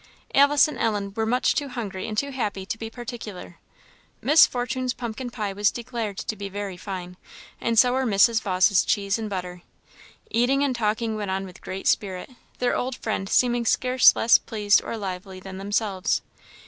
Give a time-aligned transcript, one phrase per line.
[0.33, 3.59] Alice and Ellen were much too hungry and too happy to be particular.
[4.19, 7.17] Miss Fortune's pumpkin pie was declared to be very fine,
[7.61, 8.41] and so were Mrs.
[8.41, 9.61] Vawse's cheese and butter.
[10.31, 14.81] Eating and talking went on with great spirit, their old friend seeming scarce less pleased
[14.81, 16.23] or less lively than themselves.